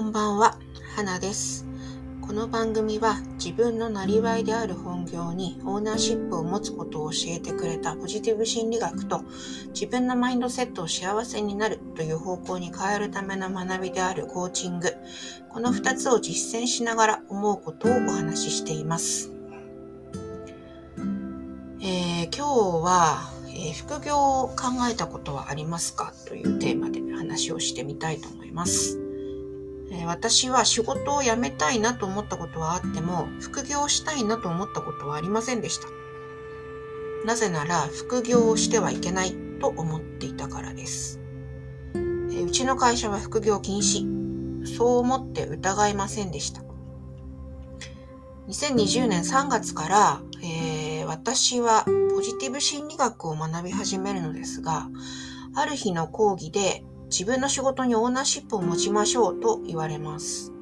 [0.00, 0.56] んばんは、
[0.96, 1.66] 花です。
[2.22, 9.24] この番組は自分のなりわいである本業にオーナーシップを持つことを教えてくれたポジティブ心理学と
[9.74, 14.88] 自分のマインドセットを幸せになるという方向に変えるための学びであるコーチング。
[15.50, 19.32] この2つを実践しながら思うことをお話ししています。
[21.82, 24.56] えー、今日は、え、副業を考
[24.90, 26.14] えたことはありますか？
[26.26, 29.09] というテーマで話をしてみたいと思います。
[30.06, 35.88] 私は仕事を辞めたいなと思ったことはあっても、副業したいなと思ったことはありませんでした。
[37.26, 41.20] なぜなら、副業をしてはいけないと思っていたからです。
[41.94, 44.20] うちの会社は副業禁止。
[44.64, 46.62] そう思って疑いませんでした。
[48.48, 51.84] 2020年3月から、えー、私は
[52.14, 54.88] ポジティブ心理学を学び始めるのですが、
[55.54, 60.52] ある日の講義で自分の仕事にオーナーシップを持ちましょうと言われます。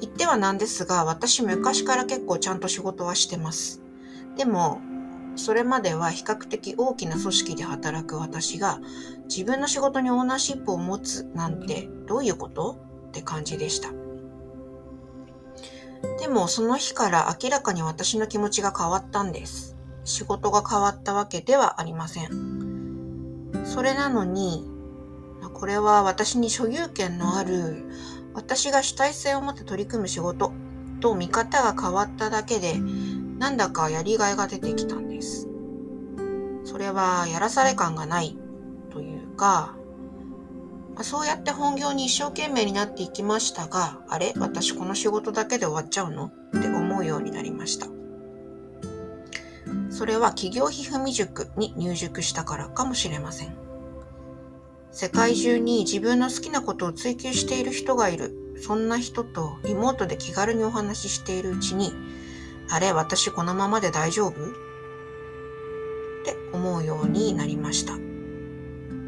[0.00, 3.82] 言ってはなんですが、私昔から結構ちゃんと仕事はしてます。
[4.36, 4.80] でも、
[5.36, 8.80] それまでは比較的大きな組織で働く私が
[9.28, 12.78] 自分の仕事にオーナーシップを持つなんてどういうこと？
[13.08, 13.90] って感じでした。
[16.18, 19.76] でもその日から明らかに私の気持ちが変わったんです。
[20.04, 23.62] 仕事が変わったわけではありません。
[23.64, 24.64] それなのに
[25.58, 27.84] これは私に所有権のある
[28.34, 30.52] 私が主体性を持って取り組む仕事
[31.00, 32.78] と見方が変わっただけで
[33.38, 35.48] なんだかやりがいが出てきたんです。
[36.64, 38.36] それはやらされ感がない
[38.90, 39.74] というか、
[41.02, 44.34] そうやって本業に一生懸命になっていきましたが、あれ？
[44.38, 46.30] 私この仕事だけで終わっちゃうの？
[46.56, 47.86] って思うようになりました。
[49.90, 53.65] それは企業皮膚未塾に入塾したからかもしれません。
[54.98, 58.56] 世界中に自分の好きなことを追求している人がいる。
[58.62, 61.92] そんな人とリモートで気軽にお話ししているうちに、
[62.70, 64.30] あれ、私このままで大丈夫？
[64.30, 64.34] っ
[66.24, 67.92] て思うようになりました。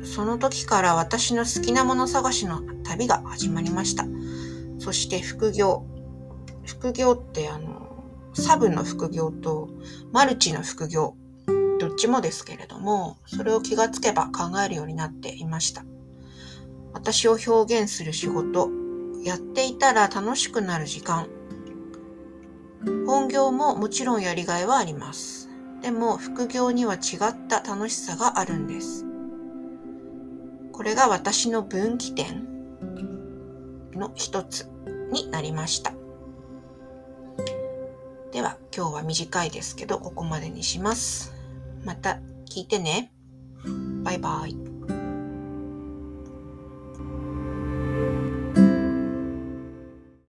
[0.06, 4.04] その時から私の好きなもの探しの旅が始まりました。
[4.78, 5.86] そして副業。
[6.66, 8.04] 副業ってあの、
[8.34, 9.70] サブの副業と
[10.12, 11.16] マルチの副業
[11.78, 15.84] どっちもですけれども、それを気がつけば考えるようになっていました。
[16.92, 18.70] 私を表現する仕事、
[19.22, 21.28] やっていたら楽しくなる時間。
[23.06, 25.48] 本業ももちろんやりがいはあります。
[25.82, 29.04] でも副業には違った楽しさがあるんです。
[30.72, 32.46] これが私の分岐点
[33.94, 34.68] の一つ
[35.10, 35.92] になりました。
[38.32, 41.37] では今日は短いですけどここまでにします。
[41.88, 42.20] また
[42.54, 43.10] 聞いてね。
[44.04, 44.67] バイバイ。